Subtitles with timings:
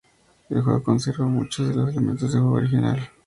[0.49, 3.07] El juego conserva muchos de los elementos del juego original.